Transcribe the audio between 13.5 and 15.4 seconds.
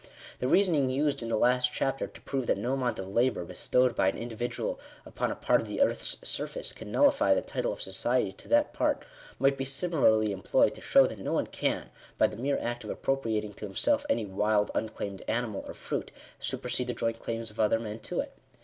to himself any wild unclaimed